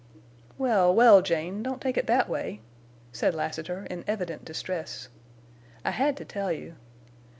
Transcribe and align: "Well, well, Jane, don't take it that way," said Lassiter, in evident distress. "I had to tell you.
"Well, 0.57 0.91
well, 0.95 1.21
Jane, 1.21 1.61
don't 1.61 1.79
take 1.79 1.95
it 1.95 2.07
that 2.07 2.27
way," 2.27 2.61
said 3.11 3.35
Lassiter, 3.35 3.85
in 3.87 4.03
evident 4.07 4.43
distress. 4.43 5.09
"I 5.85 5.91
had 5.91 6.17
to 6.17 6.25
tell 6.25 6.51
you. 6.51 6.73